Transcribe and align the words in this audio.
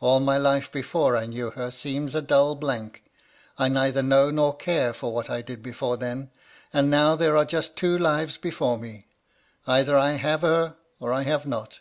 All 0.00 0.18
my 0.18 0.36
life 0.36 0.72
before 0.72 1.16
I 1.16 1.26
knew 1.26 1.52
her, 1.52 1.70
seems 1.70 2.16
a 2.16 2.20
dull 2.20 2.56
blank. 2.56 3.04
I 3.56 3.68
neither 3.68 4.02
know 4.02 4.28
nor 4.32 4.56
care 4.56 4.92
for 4.92 5.12
what 5.12 5.30
I 5.30 5.42
did 5.42 5.62
before 5.62 5.96
then. 5.96 6.32
And 6.72 6.90
now 6.90 7.14
there 7.14 7.36
are 7.36 7.44
just 7.44 7.76
two 7.76 7.96
lives 7.96 8.36
before 8.36 8.78
me. 8.78 9.06
Either 9.68 9.96
I 9.96 10.14
have 10.14 10.40
her, 10.40 10.74
or 10.98 11.12
I 11.12 11.22
have 11.22 11.46
not. 11.46 11.78